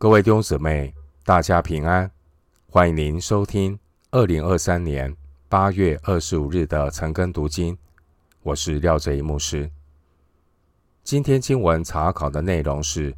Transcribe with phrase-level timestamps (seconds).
[0.00, 0.94] 各位弟兄姊妹，
[1.26, 2.10] 大家平安！
[2.70, 3.78] 欢迎您收听
[4.10, 5.14] 二零二三年
[5.46, 7.76] 八月二十五日的晨更读经。
[8.42, 9.70] 我是廖哲一牧师。
[11.04, 13.12] 今天经文查考的内容是《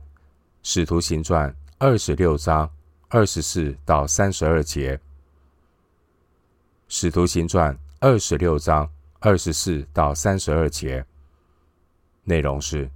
[0.65, 2.69] 使徒行传》二十六章
[3.11, 4.97] 二十四到三十二节，
[6.89, 8.91] 《使徒行传》二十六章
[9.21, 11.07] 二十四到三十二节
[12.25, 12.91] 内容是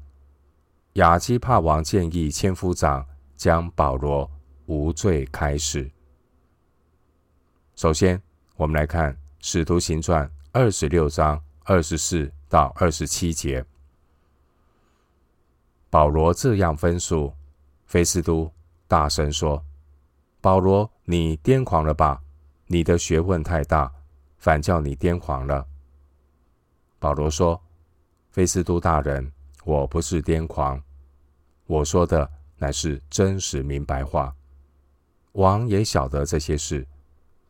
[0.95, 3.07] 亚基帕王建议千夫长。
[3.37, 4.29] 将保罗
[4.65, 5.91] 无罪开释。
[7.75, 8.21] 首先，
[8.57, 13.65] 我们来看《使徒行传》二十六章二十四到二十七节。
[15.91, 17.33] 保罗这样分数，
[17.85, 18.51] 菲斯都
[18.89, 19.63] 大声说
[20.41, 22.23] ：“保罗，你癫狂了吧？
[22.67, 23.93] 你的学问太大，
[24.39, 25.67] 反叫你癫狂了。”
[26.99, 27.63] 保罗说
[28.33, 29.31] ：“菲斯都大人，
[29.65, 30.83] 我不是癫狂，
[31.67, 34.35] 我说的。”乃是真实明白话，
[35.33, 36.87] 王也晓得这些事，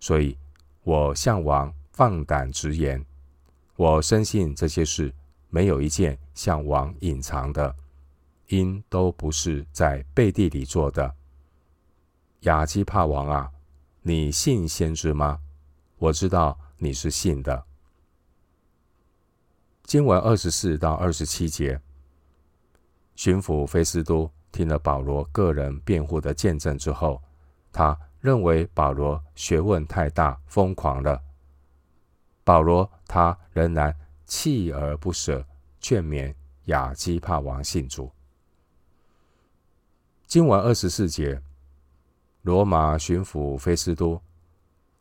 [0.00, 0.36] 所以
[0.82, 3.04] 我向王放胆直言。
[3.76, 5.14] 我深信这些事
[5.48, 7.76] 没有一件向王隐藏的，
[8.48, 11.14] 因都不是在背地里做的。
[12.40, 13.52] 亚基帕王啊，
[14.02, 15.40] 你信先知吗？
[15.98, 17.64] 我知道你是信的。
[19.84, 21.80] 经文二十四到二十七节，
[23.14, 24.28] 巡抚菲斯都。
[24.56, 27.22] 听了保罗个人辩护的见证之后，
[27.70, 31.20] 他认为保罗学问太大，疯狂了。
[32.42, 33.94] 保罗他仍然
[34.26, 35.44] 锲而不舍，
[35.78, 38.10] 劝勉亚基帕王信主。
[40.26, 41.38] 经文二十四节，
[42.40, 44.18] 罗马巡抚菲斯都，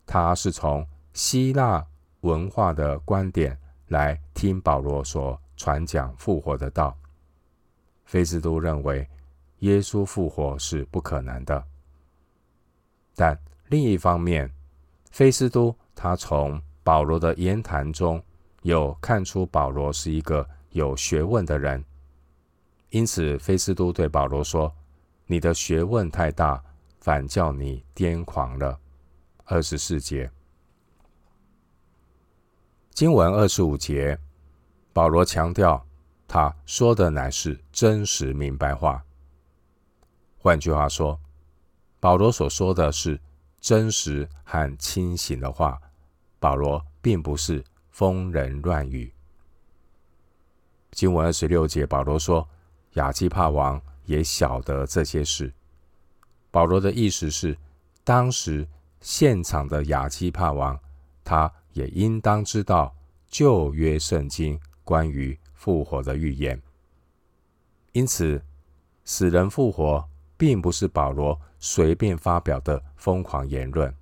[0.05, 1.87] 他是从希腊
[2.19, 6.93] 文化的观点来听保罗所传讲复活的道。
[8.03, 9.07] 菲斯都认为。
[9.59, 11.63] 耶稣复活是不可能的，
[13.15, 14.51] 但另一方面，
[15.11, 18.21] 菲斯都他从保罗的言谈中
[18.63, 21.83] 有看出保罗是一个有学问的人，
[22.89, 24.75] 因此菲斯都对保罗说
[25.25, 26.61] ：“你的学问太大，
[26.99, 28.79] 反叫你癫狂了。”
[29.45, 30.29] 二十四节，
[32.89, 34.17] 经文二十五节，
[34.91, 35.85] 保罗强调
[36.27, 39.04] 他说的乃是真实明白话。
[40.45, 41.19] 换句话说，
[41.99, 43.19] 保罗所说的是
[43.59, 45.81] 真实和清醒的话。
[46.39, 49.11] 保罗并不是疯人乱语。
[50.91, 52.47] 经文二十六节，保罗说
[52.93, 55.51] ：“亚基帕王也晓得这些事。”
[56.51, 57.57] 保罗的意思是，
[58.03, 58.67] 当时
[59.01, 60.79] 现场的亚基帕王，
[61.23, 62.95] 他也应当知道
[63.27, 66.61] 旧约圣经关于复活的预言。
[67.93, 68.39] 因此，
[69.05, 70.07] 死人复活。
[70.37, 73.93] 并不是保罗随便发表的疯狂言论。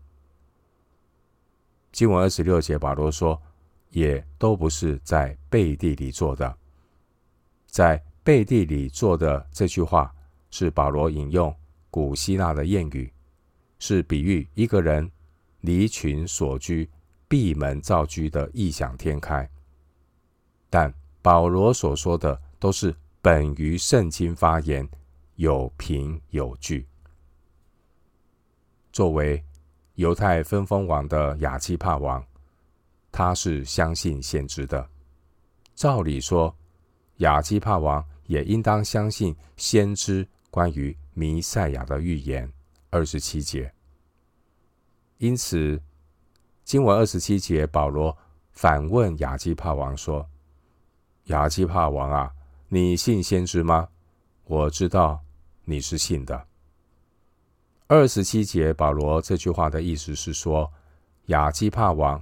[1.92, 3.40] 经文二十六节，保罗说，
[3.92, 6.58] 也都不是在背地里做的。
[7.68, 10.14] 在背地里做的这句话，
[10.50, 11.56] 是保罗引用
[11.92, 13.12] 古希腊的谚语，
[13.80, 15.10] 是比喻一个人
[15.62, 16.90] 离群索居、
[17.28, 19.48] 闭门造车的异想天开。
[20.70, 24.90] 但保罗所说的都是本于圣经发言。
[25.36, 26.88] 有凭有据。
[28.92, 29.44] 作为
[29.96, 32.24] 犹太分封王的亚基帕王，
[33.12, 34.88] 他是相信先知的。
[35.76, 36.56] 照理说，
[37.18, 42.52] 亚基帕王也应当相信先知关于弥赛亚的预言。
[42.90, 43.74] 二十七节。
[45.18, 45.82] 因此，
[46.64, 48.16] 经文二十七节，保罗
[48.52, 50.28] 反问亚基帕王说
[51.26, 52.32] ：“亚基帕王啊，
[52.68, 53.90] 你信先知吗？”
[54.46, 55.22] 我知道
[55.64, 56.48] 你是信的。
[57.88, 60.72] 二十七节，保罗这句话的意思是说，
[61.28, 62.22] 亚基帕王，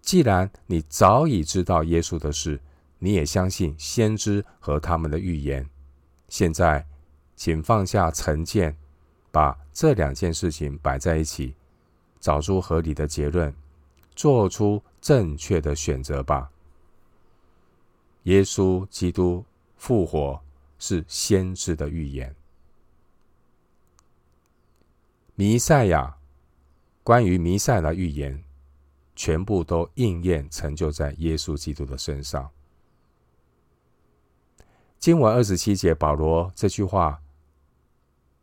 [0.00, 2.60] 既然你早已知道耶稣的事，
[2.98, 5.68] 你也相信先知和他们的预言。
[6.28, 6.86] 现在，
[7.36, 8.76] 请放下成见，
[9.30, 11.54] 把这两件事情摆在一起，
[12.18, 13.54] 找出合理的结论，
[14.16, 16.50] 做出正确的选择吧。
[18.24, 19.44] 耶稣基督
[19.76, 20.40] 复活。
[20.78, 22.34] 是先知的预言，
[25.34, 26.16] 弥赛亚，
[27.02, 28.42] 关于弥赛亚的预言，
[29.14, 32.50] 全部都应验成就在耶稣基督的身上。
[34.98, 37.20] 经文二十七节，保罗这句话，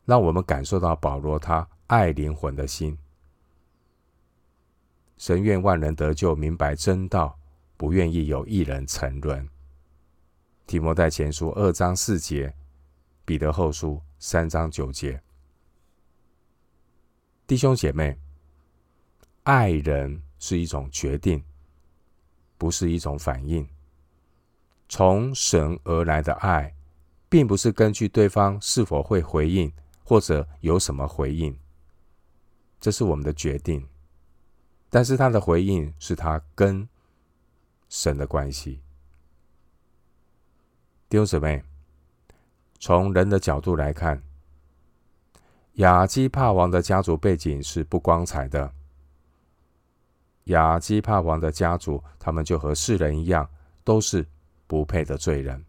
[0.06, 2.98] 让我们感受到保罗他爱灵魂的心。
[5.18, 7.38] 神愿万人得救，明白真道，
[7.78, 9.48] 不愿意有一人沉沦。
[10.72, 12.56] 提摩太前书二章四节，
[13.26, 15.22] 彼得后书三章九节。
[17.46, 18.18] 弟兄姐妹，
[19.44, 21.44] 爱人是一种决定，
[22.58, 23.68] 不是一种反应。
[24.88, 26.74] 从神而来的爱，
[27.28, 29.70] 并不是根据对方是否会回应，
[30.06, 31.54] 或者有什么回应，
[32.80, 33.86] 这是我们的决定。
[34.90, 36.88] 但是他的回应是他跟
[37.90, 38.80] 神的关系。
[41.12, 41.62] 弟兄姊妹，
[42.80, 44.24] 从人的角度来看，
[45.74, 48.72] 亚基帕王的家族背景是不光彩的。
[50.46, 53.46] 亚基帕王的家族，他们就和世人一样，
[53.84, 54.26] 都是
[54.68, 55.62] 不配的罪人。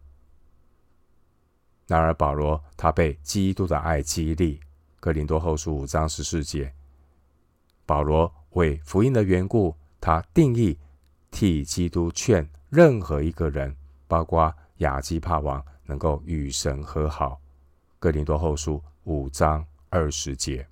[1.87, 4.61] 然而保罗他被基督的爱激励，
[5.01, 6.73] 哥林多后书五章十四节，
[7.85, 8.33] 保罗。
[8.51, 10.79] 为福音的缘故，他定义
[11.31, 13.75] 替基督劝任何一个人，
[14.07, 17.39] 包括亚基帕王，能够与神和好。
[17.99, 20.67] 哥林多后书五章二十节。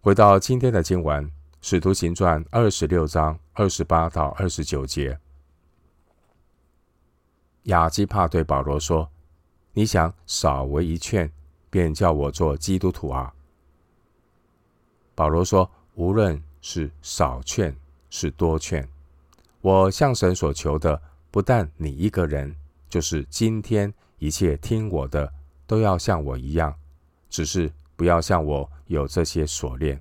[0.00, 1.30] 回到今天的经文，
[1.60, 5.18] 使徒行传二十六章二十八到二十九节，
[7.64, 9.10] 亚基帕对保罗说
[9.74, 11.30] ：“你想少为一劝，
[11.68, 13.34] 便叫我做基督徒啊？”
[15.14, 17.76] 保罗说：“无论是少劝
[18.08, 18.88] 是多劝，
[19.68, 22.56] 我向神所求的，不但你一个人，
[22.88, 25.30] 就是今天一切听我的，
[25.66, 26.74] 都要像我一样，
[27.28, 30.00] 只是不要像我有这些锁链。”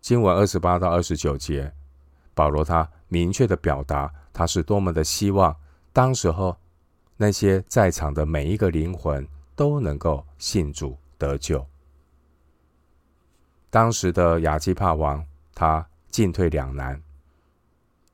[0.00, 1.72] 经文二十八到二十九节，
[2.34, 5.56] 保罗他明确的表达，他是多么的希望，
[5.92, 6.56] 当时候
[7.16, 9.26] 那些在场的每一个灵魂
[9.56, 11.66] 都能够信主得救。
[13.70, 17.02] 当时的亚基帕王，他进退两难。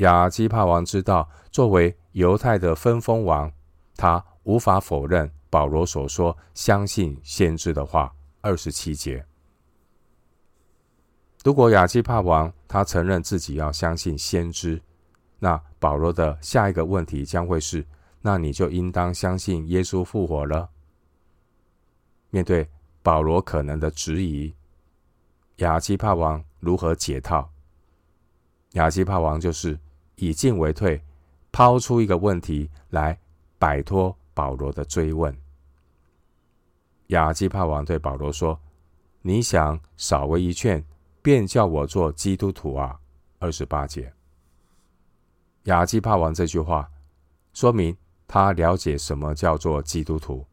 [0.00, 3.50] 亚基帕王知道，作为犹太的分封王，
[3.96, 8.12] 他无法否认保罗所说相信先知的话。
[8.42, 9.22] 二十七节，
[11.44, 14.80] 如果亚基帕王他承认自己要相信先知，
[15.38, 17.86] 那保罗的下一个问题将会是：
[18.22, 20.70] 那你就应当相信耶稣复活了。
[22.30, 22.66] 面对
[23.02, 24.54] 保罗可能的质疑。
[25.56, 27.50] 亚基帕王如何解套？
[28.72, 29.78] 亚基帕王就是
[30.20, 31.02] 以进为退，
[31.50, 33.18] 抛出一个问题来
[33.58, 35.36] 摆脱保罗的追问。
[37.08, 38.60] 亚基帕王对保罗说
[39.22, 40.84] ：“你想少为一劝，
[41.20, 43.00] 便叫我做基督徒啊？”
[43.40, 44.12] 二十八节。
[45.64, 46.88] 亚基帕王这句话
[47.52, 47.96] 说明
[48.28, 50.46] 他了解什么叫做基督徒，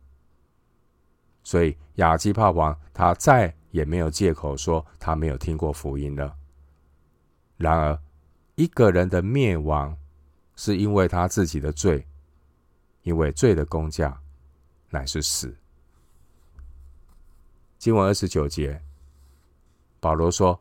[1.43, 3.53] 所以亚基帕王他再。
[3.71, 6.33] 也没有借口说他没有听过福音了。
[7.57, 7.99] 然而，
[8.57, 9.95] 一个人的灭亡
[10.55, 12.03] 是因为他自己的罪，
[13.03, 14.19] 因为罪的工价
[14.89, 15.55] 乃是死。
[17.77, 18.81] 经文二十九节，
[19.99, 20.59] 保罗说：“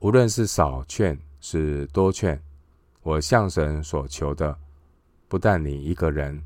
[0.00, 2.42] 无论是少劝是多劝，
[3.02, 4.58] 我向神所求的，
[5.28, 6.42] 不但你一个人，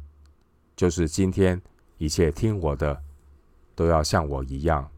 [0.74, 1.62] 就是今天
[1.98, 3.00] 一切听我的，
[3.76, 4.90] 都要像我一样。”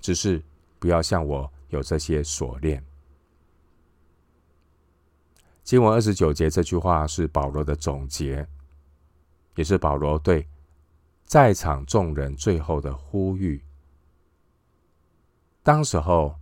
[0.00, 0.40] 只是
[0.78, 2.80] 不要像我有这些锁链。
[5.64, 8.46] 经文二十九节这句话是保罗的总结，
[9.56, 10.46] 也是保罗对
[11.24, 13.64] 在场众人最后的呼吁。
[15.62, 16.34] 当时候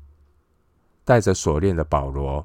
[1.04, 2.44] 带着锁链的保罗，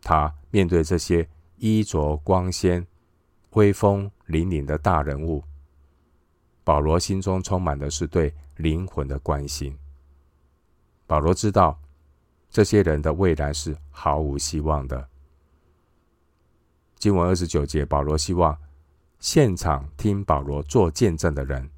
[0.00, 2.86] 他面对这些衣着光鲜、
[3.50, 5.44] 威风凛凛的大人物，
[6.64, 9.76] 保罗心中充满的是对灵魂的关心。
[11.06, 11.78] 保罗知道
[12.48, 15.11] 这些人的未来是毫无希望的。
[17.02, 18.56] 经文二十九节，保罗希望
[19.18, 21.68] 现场听保罗做见证的人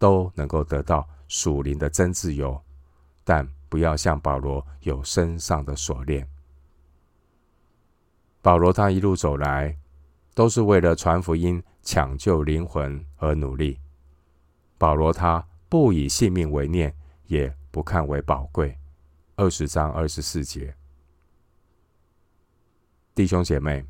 [0.00, 2.60] 都能够得到属灵的真自由，
[3.22, 6.28] 但不要像保罗有身上的锁链。
[8.42, 9.78] 保罗他一路走来，
[10.34, 13.78] 都是为了传福音、抢救灵魂而努力。
[14.76, 16.92] 保罗他不以性命为念，
[17.28, 18.76] 也不看为宝贵。
[19.36, 20.74] 二十章二十四节，
[23.14, 23.86] 弟兄姐妹，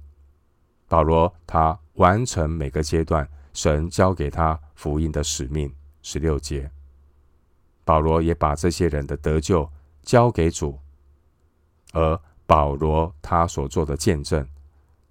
[0.88, 5.74] 保罗他完成每个阶段神交给他福音的使命。
[6.02, 6.70] 十六节，
[7.82, 9.72] 保罗也把这些人的得救
[10.02, 10.78] 交给主，
[11.92, 14.46] 而保罗他所做的见证，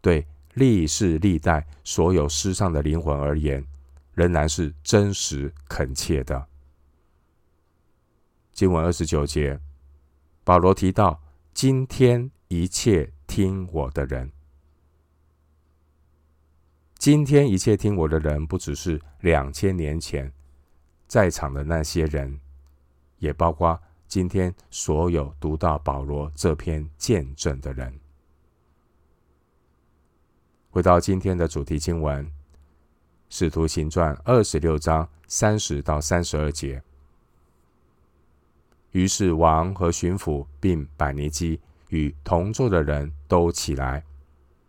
[0.01, 3.65] 对历世历代所有失丧的灵魂而言，
[4.13, 6.45] 仍然是真实恳切的。
[8.51, 9.59] 经文二十九节，
[10.43, 11.19] 保罗提到
[11.55, 14.31] 今天一切听我的人，
[17.03, 20.31] 今天一切听我的人，不只是两千年前
[21.05, 22.39] 在场的那些人
[23.19, 27.93] 也包括今天所有读到保罗这篇见证的人。
[30.69, 32.25] 回到今天的主题经文，
[33.27, 36.81] 《使徒行传》二十六章三十到三十二节。
[38.91, 44.01] 于是王和巡抚并百尼基与同坐的人都起来，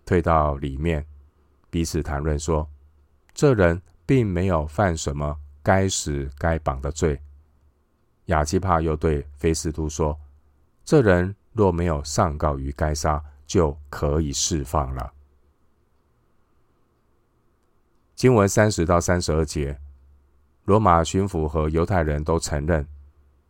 [0.05, 1.07] 退到里面，
[1.75, 2.71] 彼此谈论说
[3.35, 7.21] ：“这人并没有犯什么该死该绑的罪。”
[8.27, 10.17] 亚基帕又对菲斯都说
[10.87, 15.13] ：“这人若没有上告于该杀，就可以释放了。”
[18.15, 19.77] 经文三十到三十二节，
[20.67, 22.87] 罗马巡抚和犹太人都承认。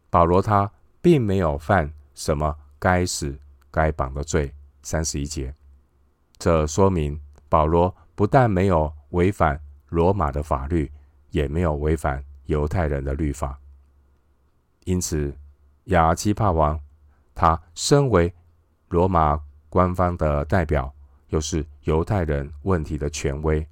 [0.08, 3.38] 保罗他并没有犯什么该死
[3.70, 4.54] 该绑的罪。
[4.80, 5.54] 三十一节，
[6.38, 10.90] 这说明保罗不但没有违反罗马的法律，
[11.30, 13.58] 也没有违反犹太人的律法。
[14.84, 15.34] 因此，
[15.84, 16.78] 亚基帕王
[17.34, 18.32] 他身为
[18.88, 20.92] 罗马官方的代表，
[21.28, 23.66] 又是犹太人问题的权威。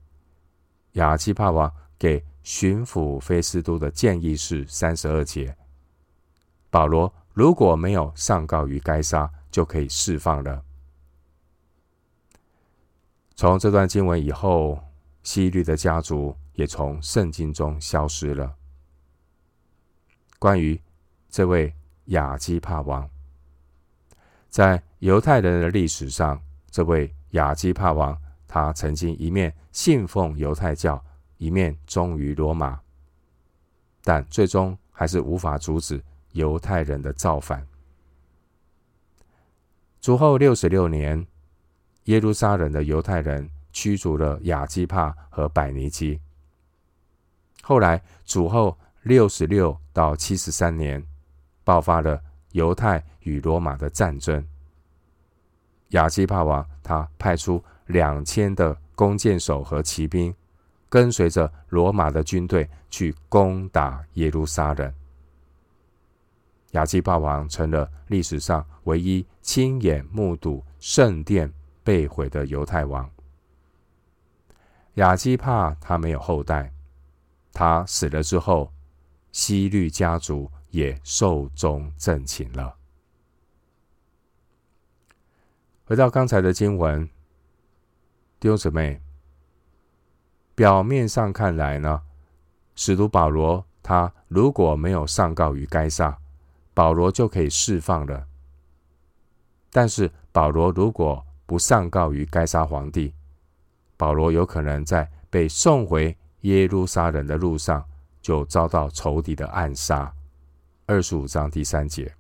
[0.93, 5.57] 亚基帕王给巡抚菲斯都的建议是三十二节。
[6.71, 10.65] 保罗如果没有上告于该撒，就可以释放了。
[13.35, 14.79] 从这段经文以后，
[15.23, 18.55] 希律的家族也从圣经中消失了。
[20.39, 20.81] 关于
[21.29, 21.75] 这位
[22.07, 23.09] 亚基帕王，
[24.49, 31.03] 在犹太人的历史上，这位亚基帕王，他曾经一面信奉犹太教，
[31.39, 32.81] 一面忠于罗马，
[34.03, 36.03] 但最终还是无法阻止。
[36.33, 37.69] 犹太人的造反。
[40.01, 41.27] 主后六十六年，
[42.04, 46.21] 耶路撒冷的犹太人驱逐了亚基帕和百尼基。
[47.62, 51.04] 后来，主后六十六到七十三年，
[51.62, 54.44] 爆发了犹太与罗马的战争。
[55.90, 60.35] 亚基帕王他派出两千的弓箭手和骑兵，
[60.88, 64.92] 跟随着罗马的军队去攻打耶路撒冷。
[66.73, 71.52] 亚基帕王成了历史上唯一亲眼目睹圣殿
[71.83, 73.11] 被毁的犹太王。
[74.95, 76.73] 亚基帕他没有后代，
[77.53, 78.73] 他死了之后，
[79.31, 82.77] 希律家族也寿终正寝了。
[85.85, 87.09] 回到刚才的经文，
[88.39, 89.01] 弟兄姊妹，
[90.55, 92.03] 表面上看来呢，
[92.75, 96.19] 使徒保罗他如果没有上告于该撒。
[96.75, 98.27] 保罗就可以释放了，
[99.71, 103.12] 但是保罗如果不上告于该撒皇帝，
[103.99, 107.87] 保罗有可能在被送回耶路撒冷的路上
[108.23, 110.11] 就遭到仇敌的暗杀。
[110.87, 112.11] 二十五章第三节，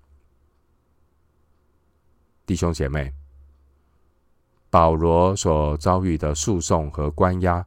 [2.44, 3.10] 弟兄姐妹，
[4.68, 7.64] 保罗所遭遇的诉讼和关押，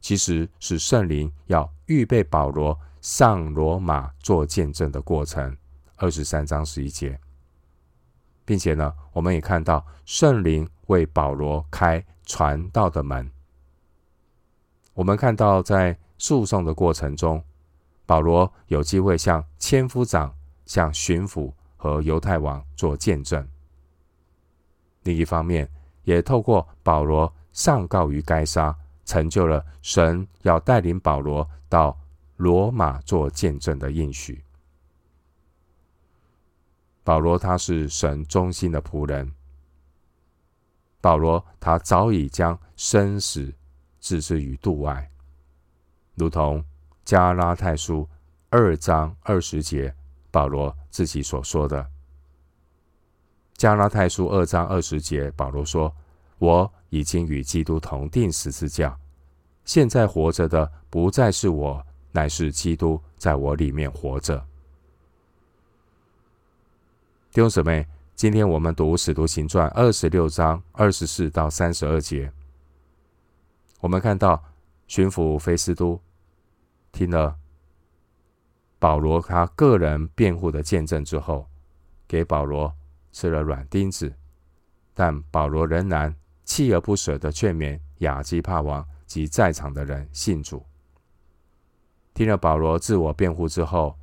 [0.00, 5.54] 其实是圣灵要预备保罗上罗马做见证的过程。
[5.96, 7.20] 二十三章十一节，
[8.44, 13.30] 并且呢，我们也看到圣灵为保罗开传道的门。
[14.92, 17.42] 我们看到在诉讼的过程中，
[18.06, 20.34] 保罗有机会向千夫长、
[20.66, 23.46] 向巡抚和犹太王做见证。
[25.02, 25.68] 另一方面，
[26.04, 31.98] 也透过保罗上告于该撒，成就了神要带领保罗到
[32.36, 34.44] 罗马做见证的应许。
[37.04, 39.30] 保罗他是神忠心的仆人。
[41.00, 43.54] 保罗他早已将生死
[44.00, 45.10] 置之于度外，
[46.14, 46.64] 如同
[47.04, 48.08] 加拉太书
[48.48, 49.94] 二章二十节
[50.30, 51.86] 保罗自己所说的。
[53.54, 55.94] 加拉太书二章二十节，保罗说
[56.38, 58.98] ：“我已经与基督同钉十字架，
[59.64, 64.44] 现在活着的不再是我，乃是基督在我里面活着。”
[67.34, 72.32] 弟兄姊妹，今天我们读《使徒行传》二十六章二十四到三十二节。
[73.80, 74.40] 我们看到
[74.86, 76.00] 巡抚菲斯都
[76.92, 77.34] 听了
[78.78, 81.48] 保罗他个人辩护的见证之后，
[82.06, 82.72] 给保罗
[83.10, 84.14] 吃了软钉子，
[84.94, 86.14] 但保罗仍然
[86.46, 90.64] 锲而不舍地劝勉亚基帕王及在场的人信主。
[92.14, 93.98] 听了保罗自我辩护之后，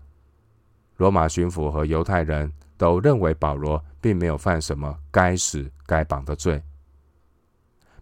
[0.98, 2.52] 罗马巡抚和犹太人。
[2.82, 6.60] 都认为保罗并没有犯什么该死该绑的罪。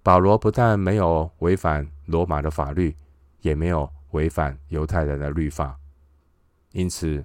[0.02, 2.96] 保罗不但没有违反罗马的法律，
[3.42, 5.78] 也没有违反犹太人的律法。
[6.72, 7.22] 因此，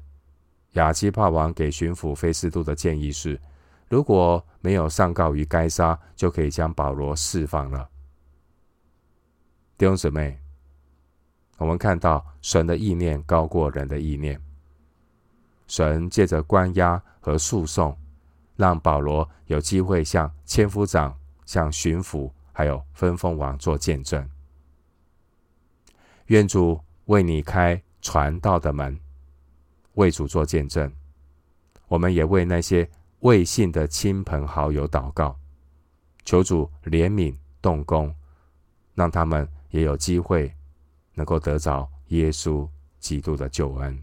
[0.73, 3.40] 亚基帕王给巡抚菲斯都的建议是：
[3.88, 7.88] 如果没有上告于该撒，就可以将保罗释放了。
[9.78, 10.40] 弟兄姊妹，
[11.58, 14.43] 我们看到神的意念高过人的意念。
[15.66, 17.97] 神借着关押和诉讼，
[18.56, 21.16] 让保罗有机会向千夫长、
[21.47, 24.28] 向巡抚，还有分封王做见证。
[26.26, 28.99] 愿主为你开传道的门。
[29.94, 30.92] 为主做见证，
[31.87, 32.90] 我们也为那些
[33.21, 35.38] 未信的亲朋好友祷告，
[36.25, 38.12] 求主怜悯动工，
[38.94, 40.52] 让他们也有机会
[41.14, 42.68] 能够得着耶稣
[42.99, 44.02] 基督的救恩。